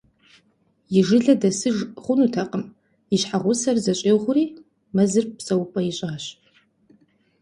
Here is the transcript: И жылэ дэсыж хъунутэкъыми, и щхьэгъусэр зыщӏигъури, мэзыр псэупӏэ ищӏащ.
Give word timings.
И 0.97 0.99
жылэ 1.07 1.33
дэсыж 1.41 1.77
хъунутэкъыми, 2.03 2.73
и 3.15 3.17
щхьэгъусэр 3.21 3.75
зыщӏигъури, 3.83 4.45
мэзыр 4.95 5.25
псэупӏэ 5.37 5.81
ищӏащ. 5.89 6.23